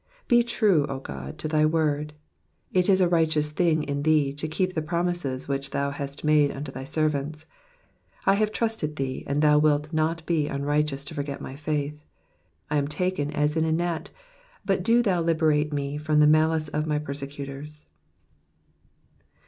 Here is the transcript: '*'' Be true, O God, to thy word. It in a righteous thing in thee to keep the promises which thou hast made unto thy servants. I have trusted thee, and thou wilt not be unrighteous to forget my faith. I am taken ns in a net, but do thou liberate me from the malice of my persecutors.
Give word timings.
'*'' 0.19 0.27
Be 0.27 0.41
true, 0.41 0.87
O 0.89 0.97
God, 0.97 1.37
to 1.37 1.47
thy 1.47 1.63
word. 1.63 2.13
It 2.73 2.89
in 2.89 2.99
a 3.03 3.07
righteous 3.07 3.51
thing 3.51 3.83
in 3.83 4.01
thee 4.01 4.33
to 4.33 4.47
keep 4.47 4.73
the 4.73 4.81
promises 4.81 5.47
which 5.47 5.69
thou 5.69 5.91
hast 5.91 6.23
made 6.23 6.49
unto 6.49 6.71
thy 6.71 6.85
servants. 6.85 7.45
I 8.25 8.33
have 8.33 8.51
trusted 8.51 8.95
thee, 8.95 9.23
and 9.27 9.43
thou 9.43 9.59
wilt 9.59 9.93
not 9.93 10.25
be 10.25 10.47
unrighteous 10.47 11.03
to 11.03 11.13
forget 11.13 11.39
my 11.39 11.55
faith. 11.55 12.03
I 12.67 12.77
am 12.77 12.87
taken 12.87 13.29
ns 13.29 13.55
in 13.55 13.63
a 13.63 13.71
net, 13.71 14.09
but 14.65 14.81
do 14.81 15.03
thou 15.03 15.21
liberate 15.21 15.71
me 15.71 15.97
from 15.99 16.19
the 16.19 16.25
malice 16.25 16.67
of 16.67 16.87
my 16.87 16.97
persecutors. 16.97 17.83